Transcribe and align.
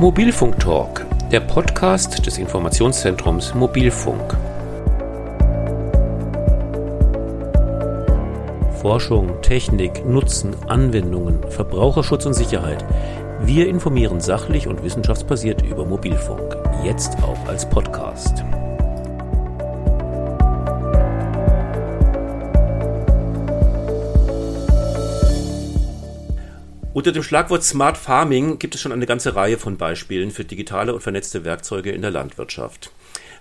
Mobilfunk 0.00 0.58
Talk, 0.58 1.04
der 1.30 1.40
Podcast 1.40 2.24
des 2.24 2.38
Informationszentrums 2.38 3.54
Mobilfunk. 3.54 4.34
Forschung, 8.80 9.42
Technik, 9.42 10.06
Nutzen, 10.06 10.56
Anwendungen, 10.68 11.42
Verbraucherschutz 11.50 12.24
und 12.24 12.32
Sicherheit. 12.32 12.82
Wir 13.42 13.68
informieren 13.68 14.22
sachlich 14.22 14.68
und 14.68 14.82
wissenschaftsbasiert 14.82 15.60
über 15.66 15.84
Mobilfunk. 15.84 16.56
Jetzt 16.82 17.22
auch 17.22 17.46
als 17.46 17.68
Podcast. 17.68 18.42
Unter 26.92 27.12
dem 27.12 27.22
Schlagwort 27.22 27.62
Smart 27.62 27.96
Farming 27.96 28.58
gibt 28.58 28.74
es 28.74 28.80
schon 28.80 28.90
eine 28.90 29.06
ganze 29.06 29.36
Reihe 29.36 29.58
von 29.58 29.76
Beispielen 29.76 30.32
für 30.32 30.44
digitale 30.44 30.92
und 30.92 31.02
vernetzte 31.02 31.44
Werkzeuge 31.44 31.92
in 31.92 32.02
der 32.02 32.10
Landwirtschaft. 32.10 32.90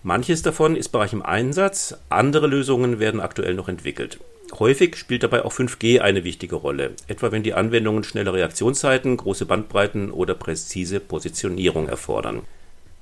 Manches 0.03 0.43
davon 0.43 0.75
ist 0.75 0.89
bereits 0.89 1.13
im 1.13 1.23
Einsatz, 1.23 1.97
andere 2.09 2.45
Lösungen 2.45 2.99
werden 2.99 3.19
aktuell 3.19 3.55
noch 3.55 3.67
entwickelt. 3.67 4.19
Häufig 4.59 4.95
spielt 4.97 5.23
dabei 5.23 5.45
auch 5.45 5.51
5G 5.51 5.99
eine 5.99 6.23
wichtige 6.23 6.57
Rolle, 6.57 6.91
etwa 7.07 7.31
wenn 7.31 7.41
die 7.41 7.55
Anwendungen 7.55 8.03
schnelle 8.03 8.33
Reaktionszeiten, 8.33 9.17
große 9.17 9.47
Bandbreiten 9.47 10.11
oder 10.11 10.35
präzise 10.35 10.99
Positionierung 10.99 11.89
erfordern. 11.89 12.43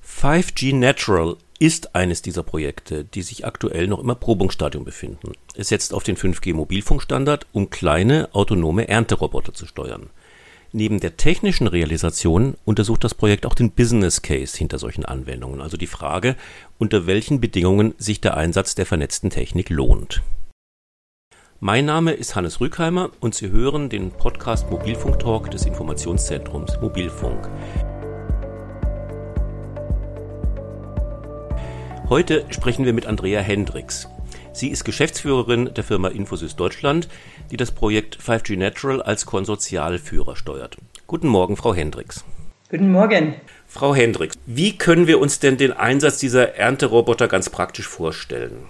5G 0.07 0.73
Natural 0.73 1.35
ist 1.59 1.93
eines 1.93 2.21
dieser 2.21 2.43
Projekte, 2.43 3.03
die 3.03 3.21
sich 3.21 3.45
aktuell 3.45 3.87
noch 3.87 3.99
im 3.99 4.09
Erprobungsstadium 4.09 4.85
befinden. 4.85 5.33
Es 5.55 5.67
setzt 5.69 5.93
auf 5.93 6.03
den 6.03 6.15
5G 6.15 6.53
Mobilfunkstandard, 6.53 7.47
um 7.51 7.69
kleine 7.69 8.29
autonome 8.31 8.87
Ernteroboter 8.87 9.53
zu 9.53 9.65
steuern. 9.65 10.09
Neben 10.77 10.99
der 10.99 11.17
technischen 11.17 11.65
Realisation 11.65 12.53
untersucht 12.63 13.03
das 13.03 13.15
Projekt 13.15 13.47
auch 13.47 13.55
den 13.55 13.71
Business 13.71 14.21
Case 14.21 14.55
hinter 14.55 14.77
solchen 14.77 15.05
Anwendungen, 15.05 15.59
also 15.59 15.75
die 15.75 15.87
Frage, 15.87 16.35
unter 16.77 17.07
welchen 17.07 17.41
Bedingungen 17.41 17.95
sich 17.97 18.21
der 18.21 18.37
Einsatz 18.37 18.75
der 18.75 18.85
vernetzten 18.85 19.31
Technik 19.31 19.71
lohnt. 19.71 20.21
Mein 21.59 21.85
Name 21.85 22.11
ist 22.11 22.35
Hannes 22.35 22.61
Rückheimer 22.61 23.09
und 23.21 23.33
Sie 23.33 23.49
hören 23.49 23.89
den 23.89 24.11
Podcast 24.11 24.69
Mobilfunk 24.69 25.17
Talk 25.17 25.49
des 25.49 25.65
Informationszentrums 25.65 26.79
Mobilfunk. 26.79 27.49
Heute 32.07 32.45
sprechen 32.51 32.85
wir 32.85 32.93
mit 32.93 33.07
Andrea 33.07 33.41
Hendricks. 33.41 34.07
Sie 34.57 34.69
ist 34.69 34.85
Geschäftsführerin 34.85 35.71
der 35.75 35.83
Firma 35.83 36.07
Infosys 36.07 36.55
Deutschland, 36.55 37.07
die 37.51 37.57
das 37.57 37.69
Projekt 37.69 38.17
5G 38.17 38.57
Natural 38.57 39.03
als 39.03 39.27
Konsortialführer 39.27 40.35
steuert. 40.35 40.77
Guten 41.05 41.27
Morgen, 41.27 41.55
Frau 41.55 41.75
Hendricks. 41.75 42.25
Guten 42.71 42.91
Morgen. 42.91 43.35
Frau 43.67 43.93
Hendricks, 43.93 44.35
wie 44.47 44.75
können 44.75 45.05
wir 45.05 45.19
uns 45.19 45.37
denn 45.37 45.57
den 45.57 45.73
Einsatz 45.73 46.17
dieser 46.17 46.55
Ernteroboter 46.55 47.27
ganz 47.27 47.51
praktisch 47.51 47.87
vorstellen? 47.87 48.65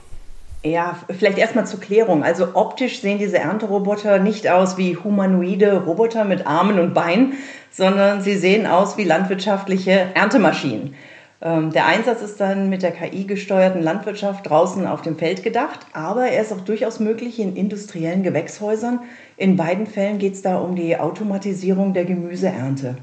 Ja, 0.61 0.99
vielleicht 1.17 1.38
erstmal 1.38 1.65
zur 1.65 1.80
Klärung. 1.80 2.21
Also 2.21 2.49
optisch 2.55 2.99
sehen 2.99 3.17
diese 3.17 3.38
Ernteroboter 3.38 4.19
nicht 4.19 4.49
aus 4.49 4.77
wie 4.77 4.97
humanoide 4.97 5.85
Roboter 5.85 6.25
mit 6.25 6.45
Armen 6.45 6.80
und 6.80 6.93
Beinen, 6.93 7.35
sondern 7.71 8.21
sie 8.21 8.35
sehen 8.35 8.67
aus 8.67 8.97
wie 8.97 9.05
landwirtschaftliche 9.05 10.09
Erntemaschinen. 10.15 10.95
Ähm, 11.41 11.71
der 11.71 11.85
Einsatz 11.85 12.21
ist 12.21 12.39
dann 12.39 12.69
mit 12.69 12.81
der 12.81 12.91
KI-gesteuerten 12.91 13.81
Landwirtschaft 13.81 14.49
draußen 14.49 14.88
auf 14.88 15.02
dem 15.02 15.17
Feld 15.17 15.43
gedacht, 15.43 15.85
aber 15.93 16.27
er 16.27 16.41
ist 16.41 16.52
auch 16.52 16.61
durchaus 16.61 16.99
möglich 16.99 17.39
in 17.39 17.55
industriellen 17.55 18.23
Gewächshäusern. 18.23 19.02
In 19.38 19.55
beiden 19.55 19.85
Fällen 19.85 20.17
geht 20.17 20.33
es 20.33 20.41
da 20.41 20.58
um 20.58 20.75
die 20.75 20.97
Automatisierung 20.97 21.93
der 21.93 22.05
Gemüseernte. 22.05 22.97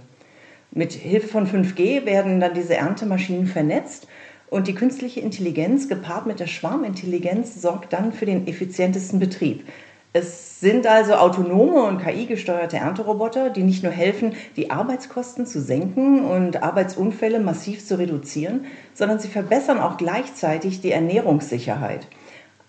Mit 0.73 0.93
Hilfe 0.93 1.29
von 1.29 1.47
5G 1.47 2.05
werden 2.05 2.41
dann 2.41 2.55
diese 2.55 2.75
Erntemaschinen 2.75 3.47
vernetzt 3.47 4.09
und 4.51 4.67
die 4.67 4.75
künstliche 4.75 5.21
Intelligenz 5.21 5.89
gepaart 5.89 6.27
mit 6.27 6.41
der 6.41 6.49
Schwarmintelligenz 6.49 7.61
sorgt 7.63 7.93
dann 7.93 8.13
für 8.13 8.27
den 8.27 8.49
effizientesten 8.49 9.21
Betrieb. 9.21 9.65
Es 10.17 10.61
sind 10.61 10.87
also 10.87 11.15
autonome 11.15 11.83
und 11.83 12.01
KI-gesteuerte 12.01 12.77
Ernteroboter, 12.77 13.51
die 13.51 13.65
nicht 13.65 13.83
nur 13.83 13.91
helfen, 13.91 14.35
die 14.55 14.71
Arbeitskosten 14.71 15.45
zu 15.45 15.61
senken 15.61 16.25
und 16.25 16.63
Arbeitsunfälle 16.63 17.41
massiv 17.41 17.85
zu 17.85 17.99
reduzieren, 17.99 18.67
sondern 18.95 19.19
sie 19.19 19.27
verbessern 19.27 19.81
auch 19.81 19.97
gleichzeitig 19.97 20.81
die 20.81 20.93
Ernährungssicherheit. 20.93 22.07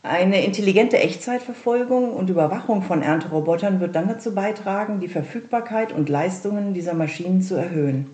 Eine 0.01 0.43
intelligente 0.43 0.97
Echtzeitverfolgung 0.97 2.13
und 2.13 2.31
Überwachung 2.31 2.81
von 2.81 3.03
Ernterobotern 3.03 3.79
wird 3.79 3.95
dann 3.95 4.07
dazu 4.07 4.33
beitragen, 4.33 4.99
die 4.99 5.07
Verfügbarkeit 5.07 5.91
und 5.91 6.09
Leistungen 6.09 6.73
dieser 6.73 6.95
Maschinen 6.95 7.43
zu 7.43 7.53
erhöhen. 7.53 8.07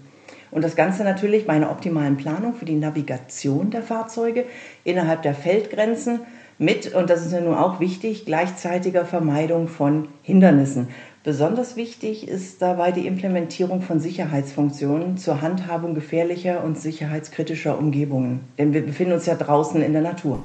Und 0.52 0.66
das 0.66 0.76
Ganze 0.76 1.06
natürlich 1.06 1.48
bei 1.48 1.54
einer 1.54 1.72
optimalen 1.72 2.18
Planung 2.18 2.54
für 2.54 2.66
die 2.66 2.76
Navigation 2.76 3.70
der 3.70 3.82
Fahrzeuge 3.82 4.44
innerhalb 4.84 5.22
der 5.22 5.36
Feldgrenzen 5.36 6.20
mit, 6.62 6.94
und 6.94 7.10
das 7.10 7.26
ist 7.26 7.34
ja 7.34 7.42
nun 7.42 7.56
auch 7.56 7.80
wichtig, 7.80 8.26
gleichzeitiger 8.26 9.04
Vermeidung 9.04 9.68
von 9.68 10.08
Hindernissen. 10.22 10.90
Besonders 11.24 11.76
wichtig 11.76 12.28
ist 12.28 12.62
dabei 12.62 12.92
die 12.92 13.08
Implementierung 13.08 13.82
von 13.82 14.00
Sicherheitsfunktionen 14.00 15.18
zur 15.18 15.42
Handhabung 15.42 15.96
gefährlicher 15.96 16.64
und 16.64 16.80
sicherheitskritischer 16.80 17.78
Umgebungen. 17.78 18.42
Denn 18.58 18.74
wir 18.74 18.86
befinden 18.86 19.14
uns 19.14 19.26
ja 19.26 19.36
draußen 19.36 19.82
in 19.82 19.94
der 19.94 20.02
Natur. 20.02 20.44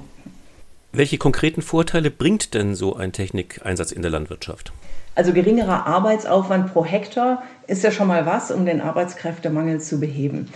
Welche 0.92 1.18
konkreten 1.18 1.60
Vorteile 1.60 2.10
bringt 2.10 2.54
denn 2.54 2.74
so 2.74 2.96
ein 2.96 3.12
Technikeinsatz 3.12 3.92
in 3.92 4.00
der 4.00 4.10
Landwirtschaft? 4.10 4.72
Also 5.14 5.32
geringerer 5.32 5.86
Arbeitsaufwand 5.86 6.72
pro 6.72 6.84
Hektar 6.84 7.42
ist 7.66 7.82
ja 7.82 7.90
schon 7.90 8.06
mal 8.06 8.24
was, 8.26 8.50
um 8.50 8.64
den 8.64 8.80
Arbeitskräftemangel 8.80 9.80
zu 9.80 10.00
beheben. 10.00 10.48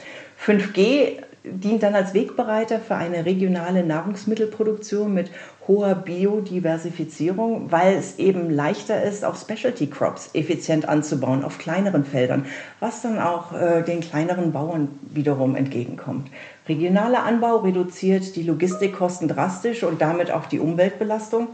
5G 0.43 1.23
dient 1.45 1.83
dann 1.83 1.95
als 1.95 2.13
Wegbereiter 2.13 2.81
für 2.81 2.97
eine 2.97 3.25
regionale 3.25 3.85
Nahrungsmittelproduktion 3.85 5.15
mit 5.15 5.31
hoher 5.67 5.95
Biodiversifizierung, 5.95 7.71
weil 7.71 7.97
es 7.97 8.19
eben 8.19 8.51
leichter 8.51 9.03
ist, 9.03 9.25
auch 9.25 9.37
Specialty 9.37 9.87
Crops 9.87 10.31
effizient 10.35 10.89
anzubauen 10.89 11.45
auf 11.45 11.59
kleineren 11.59 12.05
Feldern, 12.05 12.47
was 12.79 13.03
dann 13.03 13.19
auch 13.19 13.53
äh, 13.53 13.83
den 13.83 14.01
kleineren 14.01 14.53
Bauern 14.53 14.89
wiederum 15.03 15.57
entgegenkommt. 15.57 16.29
Regionaler 16.69 17.25
Anbau 17.25 17.59
reduziert 17.59 18.37
die 18.37 18.43
Logistikkosten 18.43 19.29
drastisch 19.29 19.83
und 19.83 20.03
damit 20.03 20.31
auch 20.31 20.47
die 20.47 20.61
Umweltbelastung. 20.61 21.49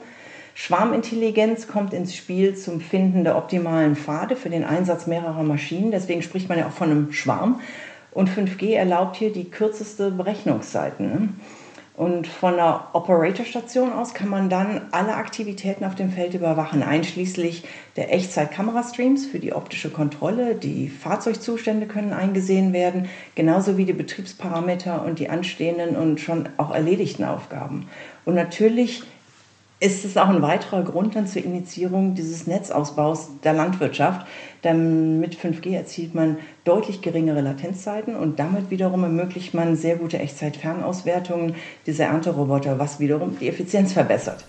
Schwarmintelligenz 0.55 1.69
kommt 1.69 1.93
ins 1.93 2.15
Spiel 2.17 2.57
zum 2.57 2.81
Finden 2.81 3.25
der 3.25 3.37
optimalen 3.37 3.95
Pfade 3.95 4.37
für 4.37 4.49
den 4.49 4.65
Einsatz 4.65 5.07
mehrerer 5.07 5.43
Maschinen. 5.43 5.91
Deswegen 5.91 6.23
spricht 6.23 6.49
man 6.49 6.59
ja 6.59 6.67
auch 6.67 6.73
von 6.73 6.91
einem 6.91 7.13
Schwarm. 7.13 7.61
Und 8.17 8.31
5G 8.31 8.75
erlaubt 8.75 9.17
hier 9.17 9.31
die 9.31 9.51
kürzeste 9.51 10.11
Berechnungszeit. 10.11 11.01
Ne? 11.01 11.29
Und 11.99 12.27
von 12.27 12.57
der 12.57 12.89
Operatorstation 12.95 13.93
aus 13.93 14.15
kann 14.15 14.31
man 14.31 14.49
dann 14.49 14.89
alle 14.91 15.15
Aktivitäten 15.17 15.85
auf 15.85 15.97
dem 15.97 16.11
Feld 16.11 16.33
überwachen, 16.33 16.83
einschließlich 16.83 17.65
der 17.97 18.15
Echtzeit-Kamerastreams 18.15 19.27
für 19.27 19.39
die 19.39 19.53
optische 19.53 19.91
Kontrolle. 19.91 20.55
Die 20.55 20.89
Fahrzeugzustände 20.89 21.87
können 21.87 22.15
eingesehen 22.15 22.73
werden, 22.73 23.11
genauso 23.35 23.77
wie 23.77 23.85
die 23.85 23.93
Betriebsparameter 23.93 25.05
und 25.05 25.19
die 25.19 25.29
anstehenden 25.29 25.95
und 25.95 26.19
schon 26.19 26.49
auch 26.57 26.75
erledigten 26.75 27.25
Aufgaben. 27.25 27.91
Und 28.25 28.35
natürlich 28.35 29.03
ist 29.79 30.05
es 30.07 30.17
auch 30.17 30.29
ein 30.29 30.41
weiterer 30.41 30.83
Grund 30.83 31.17
dann 31.17 31.27
zur 31.27 31.45
Initiierung 31.45 32.15
dieses 32.15 32.47
Netzausbaus 32.47 33.29
der 33.45 33.53
Landwirtschaft. 33.53 34.27
Denn 34.65 35.21
mit 35.21 35.37
5G 35.37 35.75
erzielt 35.75 36.15
man 36.15 36.39
deutlich 36.65 37.03
geringere 37.03 37.43
Latenzzeiten 37.43 38.17
und 38.17 38.39
damit 38.39 38.71
wiederum 38.71 39.05
ermöglicht 39.05 39.53
man 39.53 39.77
sehr 39.77 39.97
gute 39.97 40.19
Echtzeit-Fernauswertungen 40.19 41.55
dieser 41.87 42.07
Ernteroboter, 42.07 42.79
was 42.79 42.99
wiederum 43.01 43.39
die 43.39 43.49
Effizienz 43.49 43.93
verbessert. 43.93 44.45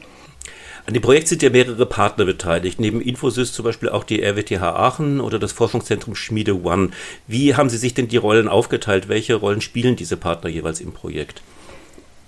An 0.86 0.94
dem 0.94 1.04
Projekt 1.04 1.28
sind 1.28 1.44
ja 1.44 1.50
mehrere 1.50 1.86
Partner 1.86 2.24
beteiligt, 2.24 2.80
neben 2.80 3.02
Infosys 3.02 3.52
zum 3.52 3.66
Beispiel 3.66 3.90
auch 3.90 4.06
die 4.06 4.24
RWTH 4.24 4.62
Aachen 4.62 5.20
oder 5.20 5.38
das 5.38 5.52
Forschungszentrum 5.52 6.16
Schmiede 6.16 6.64
One. 6.64 6.92
Wie 7.28 7.56
haben 7.56 7.70
Sie 7.70 7.78
sich 7.78 7.94
denn 7.94 8.08
die 8.08 8.16
Rollen 8.16 8.48
aufgeteilt? 8.48 9.10
Welche 9.10 9.36
Rollen 9.36 9.60
spielen 9.60 9.98
diese 9.98 10.16
Partner 10.16 10.50
jeweils 10.50 10.80
im 10.80 10.94
Projekt? 10.94 11.42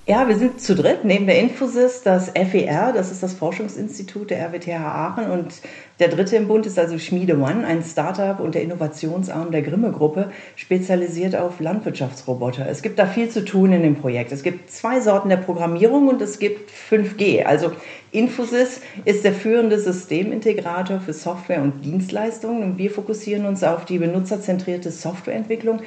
Ja, 0.09 0.27
wir 0.27 0.38
sind 0.38 0.59
zu 0.59 0.73
dritt. 0.73 1.06
Neben 1.06 1.27
der 1.27 1.38
Infosys 1.39 2.01
das 2.01 2.31
FER, 2.31 2.94
das 2.94 3.11
ist 3.11 3.21
das 3.21 3.35
Forschungsinstitut 3.35 4.31
der 4.31 4.39
RWTH 4.39 4.73
Aachen. 4.73 5.29
Und 5.29 5.61
der 6.00 6.07
dritte 6.07 6.35
im 6.35 6.47
Bund 6.47 6.65
ist 6.65 6.79
also 6.79 6.97
Schmiede 6.97 7.38
One, 7.38 7.63
ein 7.63 7.83
Startup 7.83 8.39
und 8.39 8.56
der 8.56 8.63
Innovationsarm 8.63 9.51
der 9.51 9.61
Grimme-Gruppe, 9.61 10.31
spezialisiert 10.56 11.35
auf 11.35 11.59
Landwirtschaftsroboter. 11.59 12.67
Es 12.67 12.81
gibt 12.81 12.97
da 12.97 13.06
viel 13.06 13.29
zu 13.29 13.45
tun 13.45 13.71
in 13.71 13.83
dem 13.83 13.97
Projekt. 13.97 14.31
Es 14.31 14.41
gibt 14.41 14.71
zwei 14.71 15.00
Sorten 15.00 15.29
der 15.29 15.38
Programmierung 15.38 16.07
und 16.07 16.23
es 16.23 16.39
gibt 16.39 16.71
5G. 16.71 17.44
Also 17.44 17.71
Infosys 18.11 18.81
ist 19.06 19.23
der 19.23 19.33
führende 19.33 19.77
Systemintegrator 19.77 21.01
für 21.01 21.13
Software 21.13 21.61
und 21.61 21.85
Dienstleistungen 21.85 22.63
und 22.63 22.77
wir 22.79 22.89
fokussieren 22.89 23.45
uns 23.45 23.63
auf 23.63 23.85
die 23.85 24.00
benutzerzentrierte 24.00 24.89
Softwareentwicklung 24.89 25.81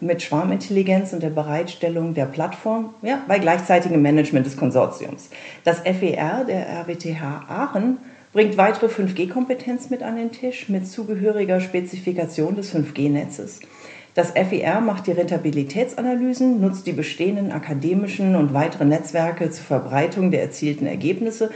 mit 0.00 0.22
Schwarmintelligenz 0.22 1.12
und 1.12 1.22
der 1.22 1.30
Bereitstellung 1.30 2.14
der 2.14 2.26
Plattform 2.26 2.94
ja, 3.02 3.22
bei 3.28 3.38
gleichzeitigem 3.38 4.02
Management 4.02 4.46
des 4.46 4.56
Konsortiums. 4.56 5.30
Das 5.64 5.80
FER 5.80 6.44
der 6.44 6.68
RWTH 6.68 7.44
Aachen 7.48 7.98
bringt 8.32 8.56
weitere 8.56 8.86
5G-Kompetenz 8.86 9.90
mit 9.90 10.02
an 10.02 10.16
den 10.16 10.32
Tisch 10.32 10.68
mit 10.68 10.88
zugehöriger 10.88 11.60
Spezifikation 11.60 12.56
des 12.56 12.74
5G-Netzes. 12.74 13.60
Das 14.14 14.30
FIR 14.30 14.80
macht 14.80 15.08
die 15.08 15.12
Rentabilitätsanalysen, 15.12 16.60
nutzt 16.60 16.86
die 16.86 16.92
bestehenden 16.92 17.50
akademischen 17.50 18.36
und 18.36 18.54
weiteren 18.54 18.88
Netzwerke 18.88 19.50
zur 19.50 19.64
Verbreitung 19.64 20.30
der 20.30 20.42
erzielten 20.42 20.86
Ergebnisse, 20.86 21.50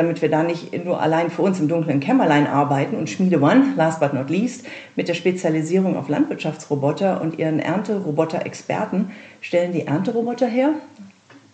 damit 0.00 0.22
wir 0.22 0.30
da 0.30 0.42
nicht 0.42 0.84
nur 0.84 0.98
allein 0.98 1.30
für 1.30 1.42
uns 1.42 1.60
im 1.60 1.68
dunklen 1.68 2.00
Kämmerlein 2.00 2.46
arbeiten 2.46 2.96
und 2.96 3.10
Schmiede 3.10 3.42
One, 3.42 3.74
last 3.76 4.00
but 4.00 4.14
not 4.14 4.30
least, 4.30 4.64
mit 4.96 5.08
der 5.08 5.14
Spezialisierung 5.14 5.96
auf 5.98 6.08
Landwirtschaftsroboter 6.08 7.20
und 7.20 7.38
ihren 7.38 7.60
Ernteroboter-Experten 7.60 9.10
stellen 9.42 9.72
die 9.72 9.86
Ernteroboter 9.86 10.46
her. 10.46 10.70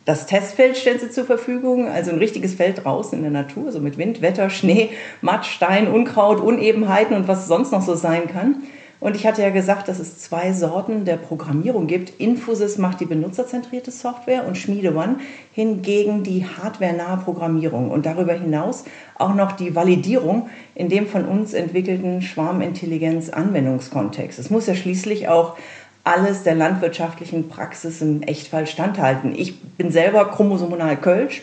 Das 0.05 0.27
Testfeld 0.27 0.77
stellen 0.77 1.01
sie 1.01 1.11
zur 1.11 1.25
Verfügung, 1.25 1.89
also 1.89 2.13
ein 2.13 2.19
richtiges 2.19 2.55
Feld 2.55 2.85
draußen 2.85 3.19
in 3.19 3.23
der 3.25 3.33
Natur, 3.33 3.73
so 3.73 3.81
mit 3.81 3.99
Wind, 3.99 4.23
Wetter, 4.23 4.49
Schnee, 4.49 4.91
Matsch, 5.23 5.51
Stein, 5.51 5.89
Unkraut, 5.89 6.41
Unebenheiten 6.41 7.17
und 7.17 7.27
was 7.27 7.49
sonst 7.49 7.73
noch 7.73 7.83
so 7.83 7.97
sein 7.97 8.29
kann. 8.29 8.63
Und 8.99 9.15
ich 9.15 9.27
hatte 9.27 9.43
ja 9.43 9.51
gesagt, 9.51 9.89
dass 9.89 9.99
es 9.99 10.19
zwei 10.19 10.53
Sorten 10.53 11.05
der 11.05 11.17
Programmierung 11.17 11.87
gibt. 11.87 12.19
Infosys 12.19 12.79
macht 12.79 13.01
die 13.01 13.05
benutzerzentrierte 13.05 13.91
Software 13.91 14.47
und 14.47 14.57
Schmiede 14.57 14.95
One 14.95 15.17
hingegen 15.53 16.23
die 16.23 16.47
hardwarenahe 16.47 17.19
Programmierung 17.19 17.91
und 17.91 18.07
darüber 18.07 18.33
hinaus 18.33 18.85
auch 19.17 19.35
noch 19.35 19.53
die 19.53 19.75
Validierung 19.75 20.49
in 20.75 20.89
dem 20.89 21.07
von 21.07 21.27
uns 21.27 21.53
entwickelten 21.53 22.23
Schwarmintelligenz-Anwendungskontext. 22.23 24.39
Es 24.39 24.49
muss 24.49 24.67
ja 24.67 24.75
schließlich 24.75 25.29
auch 25.29 25.59
alles 26.05 26.45
der 26.45 26.55
landwirtschaftlichen 26.55 27.49
Praxis 27.49 28.01
im 28.01 28.23
Echtfall 28.23 28.67
standhalten. 28.67 29.35
Ich 29.37 29.61
bin 29.61 29.91
selber 29.91 30.31
chromosomal 30.31 30.97
Kölsch 30.97 31.43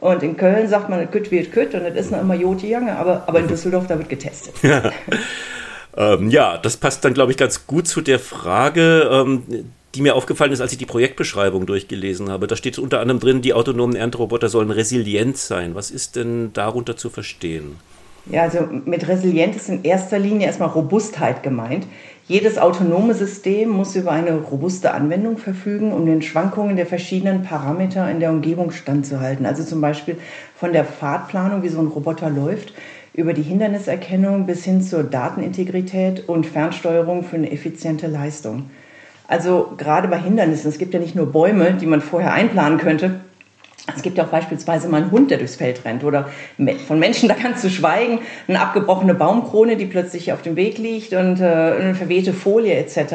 und 0.00 0.22
in 0.22 0.36
Köln 0.36 0.68
sagt 0.68 0.90
man, 0.90 1.10
Kütt 1.10 1.30
wird 1.30 1.50
Kütt 1.52 1.74
und 1.74 1.84
das 1.84 1.94
ist 1.94 2.10
noch 2.10 2.20
immer 2.20 2.34
Joti 2.34 2.68
Jange, 2.68 2.94
aber, 2.96 3.22
aber 3.26 3.40
in 3.40 3.46
Düsseldorf, 3.46 3.86
da 3.86 3.96
wird 3.96 4.10
getestet. 4.10 4.54
Ja. 4.62 4.90
Ähm, 6.00 6.30
ja, 6.30 6.56
das 6.56 6.78
passt 6.78 7.04
dann, 7.04 7.12
glaube 7.12 7.30
ich, 7.30 7.36
ganz 7.36 7.66
gut 7.66 7.86
zu 7.86 8.00
der 8.00 8.18
Frage, 8.18 9.10
ähm, 9.12 9.42
die 9.94 10.00
mir 10.00 10.14
aufgefallen 10.14 10.50
ist, 10.50 10.62
als 10.62 10.72
ich 10.72 10.78
die 10.78 10.86
Projektbeschreibung 10.86 11.66
durchgelesen 11.66 12.30
habe. 12.30 12.46
Da 12.46 12.56
steht 12.56 12.78
unter 12.78 13.00
anderem 13.00 13.20
drin, 13.20 13.42
die 13.42 13.52
autonomen 13.52 13.96
Ernteroboter 13.96 14.48
sollen 14.48 14.70
resilient 14.70 15.36
sein. 15.36 15.74
Was 15.74 15.90
ist 15.90 16.16
denn 16.16 16.54
darunter 16.54 16.96
zu 16.96 17.10
verstehen? 17.10 17.76
Ja, 18.26 18.42
also 18.42 18.60
mit 18.84 19.08
resilient 19.08 19.56
ist 19.56 19.68
in 19.68 19.82
erster 19.82 20.18
Linie 20.18 20.46
erstmal 20.46 20.70
Robustheit 20.70 21.42
gemeint. 21.42 21.86
Jedes 22.26 22.58
autonome 22.58 23.12
System 23.12 23.70
muss 23.70 23.96
über 23.96 24.12
eine 24.12 24.36
robuste 24.36 24.92
Anwendung 24.92 25.36
verfügen, 25.36 25.92
um 25.92 26.06
den 26.06 26.22
Schwankungen 26.22 26.76
der 26.76 26.86
verschiedenen 26.86 27.42
Parameter 27.42 28.10
in 28.10 28.20
der 28.20 28.30
Umgebung 28.30 28.70
standzuhalten. 28.70 29.44
Also 29.44 29.64
zum 29.64 29.80
Beispiel 29.80 30.16
von 30.54 30.72
der 30.72 30.84
Fahrtplanung, 30.84 31.62
wie 31.62 31.68
so 31.68 31.80
ein 31.80 31.88
Roboter 31.88 32.30
läuft, 32.30 32.72
über 33.12 33.32
die 33.32 33.42
Hinderniserkennung 33.42 34.46
bis 34.46 34.64
hin 34.64 34.82
zur 34.82 35.02
Datenintegrität 35.02 36.28
und 36.28 36.46
Fernsteuerung 36.46 37.24
für 37.24 37.36
eine 37.36 37.50
effiziente 37.50 38.06
Leistung. 38.06 38.70
Also 39.26 39.72
gerade 39.76 40.08
bei 40.08 40.18
Hindernissen, 40.18 40.68
es 40.68 40.78
gibt 40.78 40.94
ja 40.94 41.00
nicht 41.00 41.14
nur 41.14 41.30
Bäume, 41.30 41.74
die 41.74 41.86
man 41.86 42.00
vorher 42.00 42.32
einplanen 42.32 42.78
könnte, 42.78 43.20
es 43.96 44.02
gibt 44.02 44.18
ja 44.18 44.24
auch 44.24 44.28
beispielsweise 44.28 44.88
mal 44.88 45.02
einen 45.02 45.10
Hund, 45.10 45.30
der 45.30 45.38
durchs 45.38 45.56
Feld 45.56 45.84
rennt 45.84 46.04
oder 46.04 46.28
von 46.86 46.98
Menschen, 46.98 47.28
da 47.28 47.34
kannst 47.34 47.64
du 47.64 47.70
schweigen, 47.70 48.20
eine 48.46 48.60
abgebrochene 48.60 49.14
Baumkrone, 49.14 49.76
die 49.76 49.86
plötzlich 49.86 50.32
auf 50.32 50.42
dem 50.42 50.56
Weg 50.56 50.78
liegt 50.78 51.12
und 51.12 51.40
äh, 51.40 51.44
eine 51.44 51.94
verwehte 51.94 52.32
Folie 52.32 52.74
etc. 52.74 53.14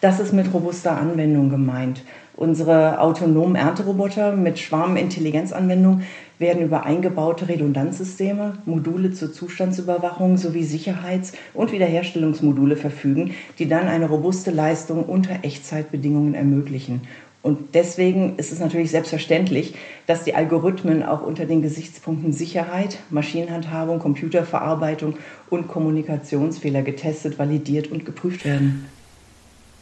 Das 0.00 0.20
ist 0.20 0.32
mit 0.32 0.52
robuster 0.52 0.96
Anwendung 0.96 1.50
gemeint. 1.50 2.02
Unsere 2.36 3.00
autonomen 3.00 3.56
Ernteroboter 3.56 4.32
mit 4.36 4.58
Schwarmintelligenzanwendung 4.58 6.02
werden 6.38 6.62
über 6.62 6.84
eingebaute 6.84 7.48
Redundanzsysteme, 7.48 8.58
Module 8.66 9.12
zur 9.12 9.32
Zustandsüberwachung 9.32 10.36
sowie 10.36 10.64
Sicherheits- 10.64 11.32
und 11.54 11.72
Wiederherstellungsmodule 11.72 12.76
verfügen, 12.76 13.32
die 13.58 13.68
dann 13.68 13.88
eine 13.88 14.08
robuste 14.08 14.50
Leistung 14.50 15.04
unter 15.04 15.44
Echtzeitbedingungen 15.44 16.34
ermöglichen. 16.34 17.00
Und 17.42 17.74
deswegen 17.74 18.36
ist 18.38 18.52
es 18.52 18.58
natürlich 18.58 18.90
selbstverständlich, 18.90 19.74
dass 20.06 20.24
die 20.24 20.34
Algorithmen 20.34 21.04
auch 21.04 21.22
unter 21.22 21.46
den 21.46 21.62
Gesichtspunkten 21.62 22.32
Sicherheit, 22.32 22.98
Maschinenhandhabung, 23.08 24.00
Computerverarbeitung 24.00 25.14
und 25.48 25.68
Kommunikationsfehler 25.68 26.82
getestet, 26.82 27.38
validiert 27.38 27.90
und 27.90 28.04
geprüft 28.04 28.44
werden. 28.44 28.86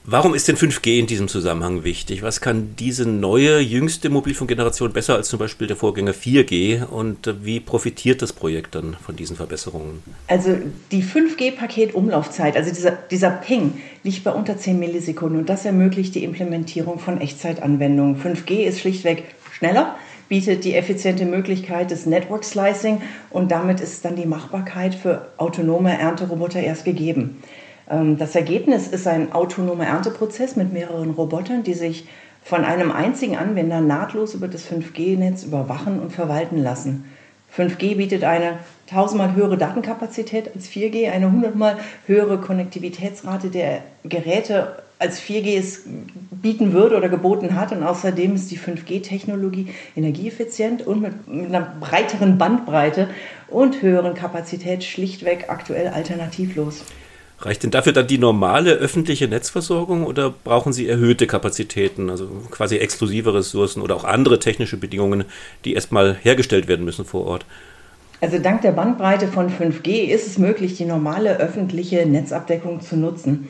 Warum 0.07 0.35
ist 0.35 0.49
denn 0.49 0.57
5G 0.57 0.99
in 0.99 1.07
diesem 1.07 1.29
Zusammenhang 1.29 1.83
wichtig? 1.83 2.23
Was 2.23 2.43
kann 2.43 2.75
diese 2.79 3.09
neue, 3.09 3.59
jüngste 3.61 4.11
Mobilfunkgeneration 4.11 4.93
besser 4.93 5.15
als 5.15 5.29
zum 5.29 5.39
Beispiel 5.39 5.67
der 5.67 5.77
Vorgänger 5.77 6.13
4G? 6.13 6.85
Und 6.85 7.35
wie 7.43 7.59
profitiert 7.59 8.21
das 8.21 8.35
Projekt 8.35 8.75
dann 8.75 8.99
von 9.03 9.17
diesen 9.17 9.35
Verbesserungen? 9.35 10.03
Also 10.27 10.59
die 10.93 11.03
5G-Paket-Umlaufzeit, 11.03 12.55
also 12.55 12.69
dieser, 12.71 12.91
dieser 12.91 13.31
Ping, 13.31 13.81
liegt 14.03 14.25
bei 14.25 14.33
unter 14.33 14.59
10 14.59 14.79
Millisekunden 14.79 15.39
und 15.39 15.49
das 15.49 15.65
ermöglicht 15.65 16.15
die 16.15 16.25
Implementierung 16.25 16.99
von 16.99 17.19
Echtzeitanwendungen. 17.19 18.21
5G 18.21 18.67
ist 18.67 18.81
schlichtweg 18.81 19.25
schneller, 19.53 19.97
bietet 20.29 20.65
die 20.65 20.75
effiziente 20.75 21.25
Möglichkeit 21.25 21.91
des 21.91 22.05
Network 22.05 22.45
Slicing 22.45 23.01
und 23.31 23.51
damit 23.51 23.81
ist 23.81 24.05
dann 24.05 24.17
die 24.17 24.27
Machbarkeit 24.27 24.95
für 24.95 25.29
autonome 25.39 25.99
Ernteroboter 25.99 26.61
erst 26.61 26.85
gegeben. 26.85 27.43
Ähm, 27.91 28.19
das 28.19 28.35
Ergebnis 28.35 28.89
ist 28.89 29.07
ein 29.07 29.33
autonomer 29.33 29.87
Ernteprozess 29.87 30.57
mit 30.57 30.73
mehreren 30.73 31.11
Robotern, 31.11 31.63
die 31.63 31.75
sich 31.75 32.07
von 32.43 32.65
einem 32.65 32.93
einzigen 32.93 33.37
Anwender 33.37 33.81
nahtlos 33.81 34.35
über 34.35 34.49
das 34.49 34.71
5G-Netz 34.71 35.45
überwachen 35.45 35.99
und 36.01 36.13
verwalten 36.13 36.59
lassen. 36.59 37.05
5G 37.57 37.97
bietet 37.97 38.25
eine 38.25 38.59
tausendmal 38.89 39.35
höhere 39.35 39.57
Datenkapazität 39.57 40.51
als 40.55 40.69
4G, 40.69 41.11
eine 41.11 41.31
hundertmal 41.31 41.79
höhere 42.07 42.39
Konnektivitätsrate 42.39 43.49
der 43.49 43.83
Geräte 44.03 44.83
als 44.99 45.21
4G 45.21 45.59
es 45.59 45.85
bieten 46.31 46.73
würde 46.73 46.97
oder 46.97 47.09
geboten 47.09 47.59
hat. 47.59 47.73
Und 47.73 47.83
außerdem 47.83 48.35
ist 48.35 48.51
die 48.51 48.59
5G-Technologie 48.59 49.69
energieeffizient 49.97 50.87
und 50.87 51.03
mit, 51.03 51.29
mit, 51.29 51.47
einer 51.47 51.75
breiteren 51.81 52.39
Bandbreite 52.39 53.09
und 53.49 53.83
höheren 53.83 54.15
Kapazität 54.15 54.83
schlichtweg 54.83 55.47
aktuell 55.49 55.89
alternativlos. 55.89 56.85
Reicht 57.41 57.63
denn 57.63 57.71
dafür 57.71 57.93
dann 57.93 58.07
die 58.07 58.19
normale 58.19 58.73
öffentliche 58.73 59.29
Netzversorgung 59.29 60.05
oder 60.05 60.31
brauchen 60.31 60.73
Sie 60.73 60.89
erhöhte 60.89 61.27
Kapazitäten, 61.27 62.09
also 62.09 62.27
quasi 62.51 62.77
exklusive 62.77 63.35
Ressourcen 63.35 63.83
oder 63.83 63.97
auch 63.97 64.05
andere 64.05 64.39
technische 64.39 64.77
Bedingungen, 64.77 65.25
die 65.65 65.75
erstmal 65.75 66.15
hergestellt 66.15 66.69
werden 66.69 66.85
müssen 66.85 67.05
vor 67.05 67.27
Ort? 67.27 67.45
Also 68.21 68.39
dank 68.39 68.63
der 68.63 68.73
Bandbreite 68.73 69.29
von 69.29 69.51
5G 69.51 70.07
ist 70.07 70.27
es 70.27 70.39
möglich, 70.39 70.77
die 70.77 70.87
normale 70.87 71.37
öffentliche 71.39 72.07
Netzabdeckung 72.07 72.81
zu 72.81 72.97
nutzen. 72.97 73.49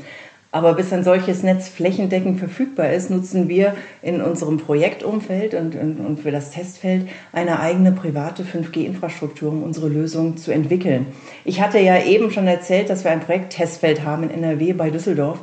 Aber 0.55 0.75
bis 0.75 0.93
ein 0.93 1.03
solches 1.03 1.43
Netz 1.43 1.67
flächendeckend 1.67 2.39
verfügbar 2.39 2.93
ist, 2.93 3.11
nutzen 3.11 3.49
wir 3.49 3.75
in 4.03 4.21
unserem 4.21 4.59
Projektumfeld 4.59 5.53
und, 5.53 5.75
und, 5.75 5.99
und 5.99 6.21
für 6.21 6.31
das 6.31 6.53
Testfeld 6.53 7.09
eine 7.33 7.59
eigene 7.59 7.91
private 7.91 8.45
5G-Infrastruktur, 8.45 9.51
um 9.51 9.65
unsere 9.65 9.89
Lösung 9.89 10.37
zu 10.37 10.53
entwickeln. 10.53 11.07
Ich 11.45 11.61
hatte 11.61 11.81
ja 11.81 12.01
eben 12.05 12.31
schon 12.31 12.47
erzählt, 12.47 12.89
dass 12.89 13.03
wir 13.03 13.11
ein 13.11 13.19
Projekt-Testfeld 13.19 14.05
haben 14.05 14.23
in 14.23 14.31
NRW 14.31 14.75
bei 14.75 14.91
Düsseldorf, 14.91 15.41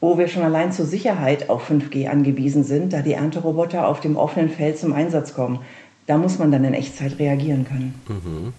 wo 0.00 0.18
wir 0.18 0.28
schon 0.28 0.44
allein 0.44 0.70
zur 0.70 0.86
Sicherheit 0.86 1.50
auf 1.50 1.68
5G 1.68 2.08
angewiesen 2.08 2.62
sind, 2.62 2.92
da 2.92 3.02
die 3.02 3.14
Ernteroboter 3.14 3.88
auf 3.88 3.98
dem 3.98 4.16
offenen 4.16 4.50
Feld 4.50 4.78
zum 4.78 4.92
Einsatz 4.92 5.34
kommen. 5.34 5.58
Da 6.06 6.16
muss 6.16 6.38
man 6.38 6.52
dann 6.52 6.62
in 6.62 6.74
Echtzeit 6.74 7.18
reagieren 7.18 7.64
können. 7.64 8.00
Mhm. 8.06 8.52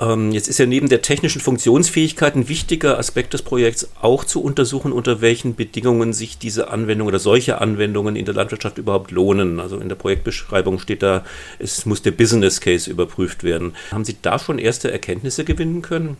Ähm, 0.00 0.30
jetzt 0.30 0.48
ist 0.48 0.58
ja 0.58 0.66
neben 0.66 0.88
der 0.88 1.02
technischen 1.02 1.40
Funktionsfähigkeit 1.40 2.36
ein 2.36 2.48
wichtiger 2.48 2.98
Aspekt 2.98 3.34
des 3.34 3.42
Projekts 3.42 3.88
auch 4.00 4.24
zu 4.24 4.42
untersuchen, 4.42 4.92
unter 4.92 5.20
welchen 5.20 5.56
Bedingungen 5.56 6.12
sich 6.12 6.38
diese 6.38 6.70
Anwendungen 6.70 7.08
oder 7.08 7.18
solche 7.18 7.60
Anwendungen 7.60 8.14
in 8.14 8.24
der 8.24 8.34
Landwirtschaft 8.34 8.78
überhaupt 8.78 9.10
lohnen. 9.10 9.58
Also 9.58 9.78
in 9.78 9.88
der 9.88 9.96
Projektbeschreibung 9.96 10.78
steht 10.78 11.02
da, 11.02 11.24
es 11.58 11.84
muss 11.84 12.02
der 12.02 12.12
Business 12.12 12.60
Case 12.60 12.88
überprüft 12.88 13.42
werden. 13.42 13.74
Haben 13.90 14.04
Sie 14.04 14.16
da 14.22 14.38
schon 14.38 14.58
erste 14.58 14.90
Erkenntnisse 14.92 15.44
gewinnen 15.44 15.82
können? 15.82 16.16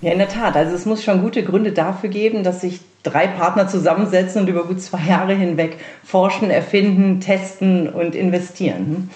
Ja, 0.00 0.12
in 0.12 0.18
der 0.18 0.28
Tat. 0.28 0.54
Also 0.56 0.74
es 0.74 0.86
muss 0.86 1.02
schon 1.02 1.20
gute 1.20 1.42
Gründe 1.42 1.72
dafür 1.72 2.08
geben, 2.08 2.44
dass 2.44 2.60
sich 2.60 2.80
drei 3.02 3.26
Partner 3.26 3.66
zusammensetzen 3.66 4.42
und 4.42 4.48
über 4.48 4.64
gut 4.64 4.80
zwei 4.80 5.04
Jahre 5.06 5.34
hinweg 5.34 5.78
forschen, 6.04 6.50
erfinden, 6.50 7.20
testen 7.20 7.88
und 7.88 8.14
investieren. 8.14 9.10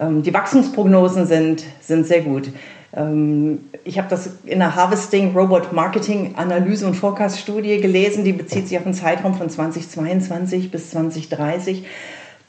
Ähm, 0.00 0.22
die 0.22 0.32
Wachstumsprognosen 0.32 1.26
sind, 1.26 1.62
sind 1.80 2.06
sehr 2.06 2.22
gut. 2.22 2.48
Ähm, 2.94 3.60
ich 3.84 3.98
habe 3.98 4.08
das 4.08 4.30
in 4.44 4.58
der 4.58 4.74
Harvesting 4.74 5.36
Robot 5.36 5.72
Marketing 5.72 6.34
Analyse 6.36 6.86
und 6.86 6.94
Forecast 6.94 7.40
Studie 7.40 7.80
gelesen, 7.80 8.24
die 8.24 8.32
bezieht 8.32 8.68
sich 8.68 8.78
auf 8.78 8.84
einen 8.84 8.94
Zeitraum 8.94 9.34
von 9.34 9.50
2022 9.50 10.70
bis 10.70 10.90
2030, 10.90 11.84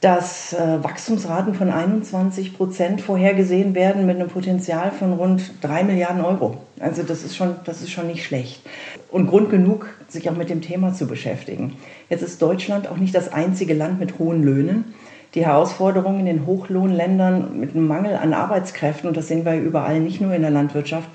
dass 0.00 0.52
äh, 0.52 0.82
Wachstumsraten 0.82 1.54
von 1.54 1.70
21 1.70 2.56
Prozent 2.56 3.00
vorhergesehen 3.00 3.74
werden 3.74 4.06
mit 4.06 4.16
einem 4.16 4.28
Potenzial 4.28 4.92
von 4.92 5.12
rund 5.12 5.50
3 5.62 5.82
Milliarden 5.82 6.24
Euro. 6.24 6.58
Also 6.78 7.02
das 7.02 7.24
ist 7.24 7.34
schon, 7.34 7.56
das 7.64 7.82
ist 7.82 7.90
schon 7.90 8.06
nicht 8.06 8.24
schlecht. 8.24 8.62
Und 9.10 9.26
Grund 9.26 9.50
genug, 9.50 9.88
sich 10.06 10.30
auch 10.30 10.36
mit 10.36 10.50
dem 10.50 10.60
Thema 10.60 10.94
zu 10.94 11.06
beschäftigen. 11.06 11.76
Jetzt 12.08 12.22
ist 12.22 12.40
Deutschland 12.40 12.86
auch 12.86 12.96
nicht 12.96 13.14
das 13.14 13.32
einzige 13.32 13.74
Land 13.74 13.98
mit 13.98 14.20
hohen 14.20 14.44
Löhnen. 14.44 14.94
Die 15.34 15.44
Herausforderungen 15.44 16.20
in 16.20 16.26
den 16.26 16.46
Hochlohnländern 16.46 17.58
mit 17.58 17.70
einem 17.70 17.86
Mangel 17.86 18.16
an 18.16 18.32
Arbeitskräften, 18.32 19.08
und 19.08 19.16
das 19.16 19.28
sehen 19.28 19.44
wir 19.44 19.56
überall, 19.56 20.00
nicht 20.00 20.20
nur 20.20 20.32
in 20.34 20.42
der 20.42 20.50
Landwirtschaft, 20.50 21.08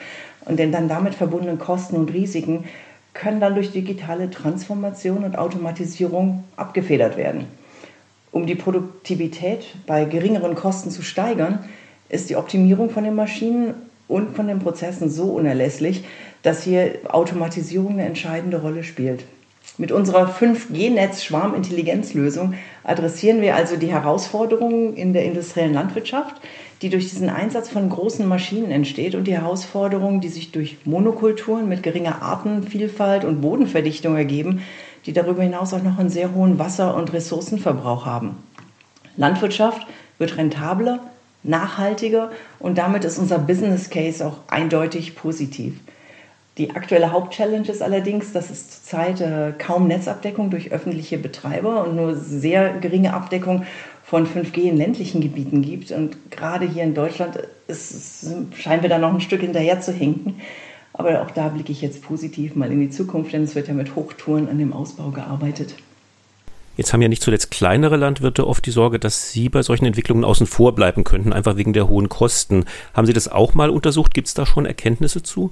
und 0.46 0.60
den 0.60 0.72
dann 0.72 0.88
damit 0.88 1.16
verbundenen 1.16 1.58
Kosten 1.58 1.96
und 1.96 2.14
Risiken, 2.14 2.66
können 3.14 3.40
dann 3.40 3.56
durch 3.56 3.72
digitale 3.72 4.30
Transformation 4.30 5.24
und 5.24 5.38
Automatisierung 5.38 6.44
abgefedert 6.56 7.18
werden. 7.18 7.46
Um 8.32 8.48
die 8.48 8.56
Produktivität 8.56 9.66
bei 9.86 10.06
geringeren 10.06 10.56
Kosten 10.56 10.90
zu 10.90 11.04
steigern, 11.04 11.60
ist 12.10 12.30
die 12.30 12.36
Optimierung 12.36 12.90
von 12.90 13.04
den 13.04 13.16
Maschinen 13.16 13.76
und 14.08 14.36
von 14.36 14.48
den 14.48 14.60
Prozessen 14.60 15.10
so 15.10 15.26
unerlässlich, 15.26 16.04
dass 16.42 16.64
hier 16.64 16.96
Automatisierung 17.08 17.94
eine 17.94 18.06
entscheidende 18.06 18.62
Rolle 18.62 18.84
spielt. 18.84 19.26
Mit 19.78 19.92
unserer 19.92 20.30
5G-Netz-Schwarmintelligenzlösung 20.30 22.54
adressieren 22.84 23.42
wir 23.42 23.56
also 23.56 23.76
die 23.76 23.92
Herausforderungen 23.92 24.96
in 24.96 25.14
der 25.14 25.26
industriellen 25.26 25.74
Landwirtschaft, 25.74 26.36
die 26.84 26.90
durch 26.90 27.10
diesen 27.10 27.30
Einsatz 27.30 27.70
von 27.70 27.90
großen 27.90 28.28
Maschinen 28.28 28.70
entsteht 28.70 29.16
und 29.16 29.24
die 29.24 29.34
Herausforderungen, 29.34 30.22
die 30.22 30.30
sich 30.30 30.52
durch 30.52 30.78
Monokulturen 30.86 31.68
mit 31.68 31.82
geringer 31.82 32.22
Artenvielfalt 32.22 33.26
und 33.26 33.42
Bodenverdichtung 33.42 34.16
ergeben, 34.16 34.62
die 35.06 35.14
darüber 35.14 35.42
hinaus 35.42 35.74
auch 35.74 35.82
noch 35.82 35.98
einen 35.98 36.10
sehr 36.10 36.36
hohen 36.36 36.60
Wasser- 36.60 36.96
und 36.96 37.14
Ressourcenverbrauch 37.14 38.06
haben. 38.06 38.38
Landwirtschaft 39.18 39.86
wird 40.18 40.38
rentabler, 40.38 41.00
nachhaltiger 41.44 42.32
und 42.60 42.78
damit 42.78 43.06
ist 43.06 43.18
unser 43.18 43.40
Business 43.40 43.90
Case 43.90 44.26
auch 44.26 44.38
eindeutig 44.48 45.16
positiv. 45.16 45.76
Die 46.58 46.76
aktuelle 46.76 47.12
Hauptchallenge 47.12 47.70
ist 47.70 47.82
allerdings, 47.82 48.32
dass 48.32 48.52
es 48.52 48.70
zurzeit 48.70 49.22
äh, 49.22 49.54
kaum 49.58 49.88
Netzabdeckung 49.88 50.52
durch 50.52 50.72
öffentliche 50.72 51.18
Betreiber 51.18 51.84
und 51.84 51.96
nur 51.96 52.16
sehr 52.16 52.74
geringe 52.74 53.14
Abdeckung 53.14 53.66
von 54.04 54.28
5G 54.28 54.70
in 54.70 54.78
ländlichen 54.78 55.22
Gebieten 55.22 55.64
gibt. 55.64 55.92
Und 55.92 56.30
gerade 56.30 56.68
hier 56.68 56.84
in 56.84 56.94
Deutschland 56.94 57.40
ist, 57.68 58.28
scheinen 58.56 58.84
wir 58.84 58.90
da 58.90 59.00
noch 59.00 59.12
ein 59.12 59.22
Stück 59.22 59.42
hinterher 59.42 59.82
zu 59.82 59.92
hinken. 59.92 60.42
Aber 60.94 61.24
auch 61.24 61.32
da 61.32 61.48
blicke 61.48 61.72
ich 61.72 61.82
jetzt 61.82 62.04
positiv 62.04 62.56
mal 62.56 62.72
in 62.72 62.82
die 62.82 62.92
Zukunft, 62.92 63.34
denn 63.34 63.44
es 63.44 63.56
wird 63.56 63.68
ja 63.68 63.74
mit 63.74 63.96
Hochtouren 63.96 64.48
an 64.48 64.60
dem 64.60 64.74
Ausbau 64.74 65.10
gearbeitet. 65.10 65.74
Jetzt 66.78 66.94
haben 66.94 67.02
ja 67.02 67.08
nicht 67.08 67.24
zuletzt 67.24 67.50
kleinere 67.50 67.98
Landwirte 67.98 68.48
oft 68.48 68.64
die 68.66 68.72
Sorge, 68.72 69.00
dass 69.00 69.32
sie 69.32 69.50
bei 69.50 69.64
solchen 69.64 69.86
Entwicklungen 69.86 70.24
außen 70.24 70.46
vor 70.46 70.76
bleiben 70.76 71.04
könnten, 71.04 71.34
einfach 71.34 71.56
wegen 71.56 71.74
der 71.74 71.88
hohen 71.88 72.10
Kosten. 72.10 72.66
Haben 72.94 73.08
Sie 73.08 73.14
das 73.14 73.28
auch 73.28 73.56
mal 73.56 73.72
untersucht? 73.72 74.14
Gibt 74.14 74.28
es 74.28 74.36
da 74.36 74.46
schon 74.46 74.68
Erkenntnisse 74.68 75.24
zu? 75.24 75.52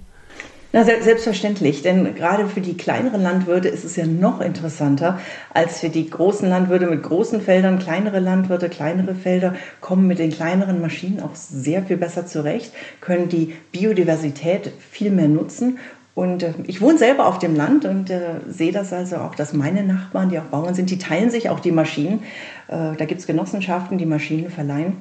Na, 0.73 0.85
selbstverständlich, 0.85 1.81
denn 1.81 2.15
gerade 2.15 2.47
für 2.47 2.61
die 2.61 2.77
kleineren 2.77 3.21
Landwirte 3.21 3.67
ist 3.67 3.83
es 3.83 3.97
ja 3.97 4.05
noch 4.05 4.39
interessanter 4.39 5.19
als 5.53 5.81
für 5.81 5.89
die 5.89 6.09
großen 6.09 6.47
Landwirte 6.47 6.87
mit 6.87 7.03
großen 7.03 7.41
Feldern. 7.41 7.77
Kleinere 7.77 8.19
Landwirte, 8.19 8.69
kleinere 8.69 9.13
Felder 9.13 9.55
kommen 9.81 10.07
mit 10.07 10.19
den 10.19 10.31
kleineren 10.31 10.79
Maschinen 10.79 11.19
auch 11.19 11.35
sehr 11.35 11.83
viel 11.83 11.97
besser 11.97 12.25
zurecht, 12.25 12.71
können 13.01 13.27
die 13.27 13.53
Biodiversität 13.73 14.71
viel 14.79 15.11
mehr 15.11 15.27
nutzen. 15.27 15.77
Und 16.15 16.43
äh, 16.43 16.53
ich 16.67 16.79
wohne 16.79 16.97
selber 16.97 17.25
auf 17.25 17.37
dem 17.37 17.53
Land 17.53 17.83
und 17.83 18.09
äh, 18.09 18.39
sehe 18.47 18.71
das 18.71 18.93
also 18.93 19.17
auch, 19.17 19.35
dass 19.35 19.51
meine 19.51 19.83
Nachbarn, 19.83 20.29
die 20.29 20.39
auch 20.39 20.43
Bauern 20.43 20.73
sind, 20.73 20.89
die 20.89 20.97
teilen 20.97 21.31
sich 21.31 21.49
auch 21.49 21.59
die 21.59 21.71
Maschinen. 21.73 22.23
Äh, 22.69 22.95
da 22.97 23.03
gibt 23.05 23.19
es 23.19 23.27
Genossenschaften, 23.27 23.97
die 23.97 24.05
Maschinen 24.05 24.49
verleihen, 24.49 24.93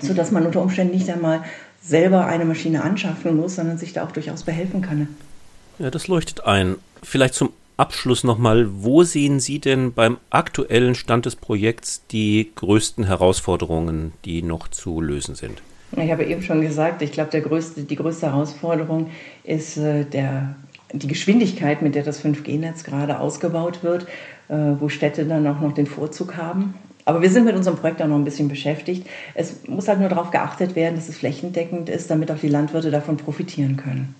sodass 0.00 0.30
man 0.30 0.46
unter 0.46 0.62
Umständen 0.62 0.94
nicht 0.94 1.10
einmal 1.10 1.42
selber 1.84 2.26
eine 2.26 2.44
Maschine 2.44 2.82
anschaffen 2.82 3.36
muss, 3.36 3.56
sondern 3.56 3.78
sich 3.78 3.92
da 3.92 4.04
auch 4.04 4.12
durchaus 4.12 4.42
behelfen 4.42 4.80
kann. 4.80 5.08
Ja, 5.78 5.90
das 5.90 6.08
leuchtet 6.08 6.44
ein. 6.44 6.76
Vielleicht 7.02 7.34
zum 7.34 7.50
Abschluss 7.76 8.24
nochmal, 8.24 8.68
wo 8.70 9.02
sehen 9.02 9.40
Sie 9.40 9.58
denn 9.58 9.92
beim 9.92 10.18
aktuellen 10.30 10.94
Stand 10.94 11.26
des 11.26 11.36
Projekts 11.36 12.06
die 12.10 12.50
größten 12.54 13.04
Herausforderungen, 13.04 14.12
die 14.24 14.42
noch 14.42 14.68
zu 14.68 15.00
lösen 15.00 15.34
sind? 15.34 15.62
Ich 15.96 16.10
habe 16.10 16.24
eben 16.24 16.42
schon 16.42 16.60
gesagt, 16.60 17.02
ich 17.02 17.12
glaube, 17.12 17.40
größte, 17.40 17.82
die 17.82 17.96
größte 17.96 18.26
Herausforderung 18.26 19.10
ist 19.44 19.76
äh, 19.76 20.04
der, 20.04 20.54
die 20.92 21.06
Geschwindigkeit, 21.06 21.82
mit 21.82 21.94
der 21.94 22.02
das 22.02 22.24
5G-Netz 22.24 22.84
gerade 22.84 23.20
ausgebaut 23.20 23.82
wird, 23.82 24.06
äh, 24.48 24.54
wo 24.78 24.88
Städte 24.88 25.24
dann 25.24 25.46
auch 25.46 25.60
noch 25.60 25.72
den 25.72 25.86
Vorzug 25.86 26.36
haben. 26.36 26.74
Aber 27.04 27.20
wir 27.20 27.30
sind 27.30 27.44
mit 27.44 27.54
unserem 27.54 27.76
Projekt 27.76 28.00
auch 28.00 28.06
noch 28.06 28.16
ein 28.16 28.24
bisschen 28.24 28.48
beschäftigt. 28.48 29.06
Es 29.34 29.66
muss 29.68 29.88
halt 29.88 30.00
nur 30.00 30.08
darauf 30.08 30.30
geachtet 30.30 30.74
werden, 30.74 30.96
dass 30.96 31.08
es 31.08 31.18
flächendeckend 31.18 31.88
ist, 31.88 32.10
damit 32.10 32.30
auch 32.30 32.38
die 32.38 32.48
Landwirte 32.48 32.90
davon 32.90 33.16
profitieren 33.16 33.76
können. 33.76 34.14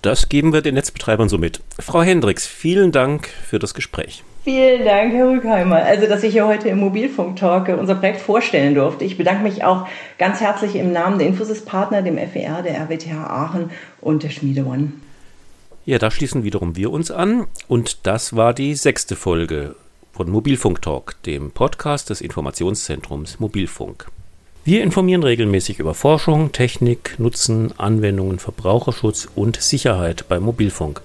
Das 0.00 0.28
geben 0.28 0.52
wir 0.52 0.62
den 0.62 0.74
Netzbetreibern 0.74 1.28
so 1.28 1.38
mit. 1.38 1.60
Frau 1.78 2.02
Hendricks, 2.02 2.46
vielen 2.46 2.90
Dank 2.90 3.28
für 3.28 3.60
das 3.60 3.72
Gespräch. 3.72 4.24
Vielen 4.42 4.84
Dank, 4.84 5.12
Herr 5.12 5.28
Rückheimer. 5.28 5.76
Also, 5.76 6.08
dass 6.08 6.24
ich 6.24 6.32
hier 6.32 6.48
heute 6.48 6.68
im 6.68 6.80
Mobilfunk-Talk 6.80 7.68
unser 7.78 7.94
Projekt 7.94 8.20
vorstellen 8.20 8.74
durfte. 8.74 9.04
Ich 9.04 9.16
bedanke 9.16 9.44
mich 9.44 9.62
auch 9.62 9.86
ganz 10.18 10.40
herzlich 10.40 10.74
im 10.74 10.92
Namen 10.92 11.18
der 11.18 11.28
Infosys-Partner, 11.28 12.02
dem 12.02 12.18
FER, 12.18 12.62
der 12.62 12.80
RWTH 12.80 13.12
Aachen 13.12 13.70
und 14.00 14.24
der 14.24 14.30
Schmiede 14.30 14.66
One. 14.66 14.94
Ja, 15.84 15.98
da 15.98 16.10
schließen 16.10 16.42
wiederum 16.42 16.74
wir 16.74 16.90
uns 16.90 17.12
an. 17.12 17.46
Und 17.68 18.04
das 18.04 18.34
war 18.34 18.54
die 18.54 18.74
sechste 18.74 19.14
Folge 19.14 19.76
von 20.12 20.30
Mobilfunk 20.30 20.82
Talk, 20.82 21.16
dem 21.24 21.50
Podcast 21.50 22.10
des 22.10 22.20
Informationszentrums 22.20 23.40
Mobilfunk. 23.40 24.06
Wir 24.64 24.82
informieren 24.82 25.22
regelmäßig 25.22 25.80
über 25.80 25.94
Forschung, 25.94 26.52
Technik, 26.52 27.16
Nutzen, 27.18 27.72
Anwendungen, 27.78 28.38
Verbraucherschutz 28.38 29.26
und 29.34 29.60
Sicherheit 29.60 30.28
beim 30.28 30.44
Mobilfunk. 30.44 31.00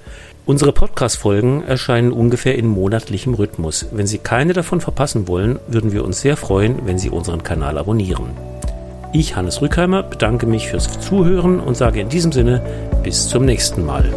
Unsere 0.45 0.73
Podcast-Folgen 0.73 1.63
erscheinen 1.63 2.11
ungefähr 2.11 2.55
in 2.55 2.67
monatlichem 2.67 3.33
Rhythmus. 3.33 3.87
Wenn 3.91 4.07
Sie 4.07 4.19
keine 4.19 4.53
davon 4.53 4.81
verpassen 4.81 5.27
wollen, 5.27 5.59
würden 5.67 5.91
wir 5.91 6.05
uns 6.05 6.21
sehr 6.21 6.37
freuen, 6.37 6.85
wenn 6.85 6.99
Sie 6.99 7.09
unseren 7.09 7.43
Kanal 7.43 7.77
abonnieren. 7.77 8.31
Ich, 9.13 9.35
Hannes 9.35 9.61
Rückheimer, 9.61 10.03
bedanke 10.03 10.45
mich 10.45 10.67
fürs 10.67 10.99
Zuhören 10.99 11.59
und 11.59 11.75
sage 11.75 12.01
in 12.01 12.09
diesem 12.09 12.31
Sinne 12.31 12.61
bis 13.03 13.27
zum 13.27 13.45
nächsten 13.45 13.85
Mal. 13.85 14.13